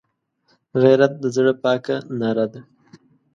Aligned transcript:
غیرت 0.81 1.13
د 1.19 1.25
زړه 1.35 1.53
پاکه 1.63 1.95
ناره 2.19 2.45
ده 2.53 2.61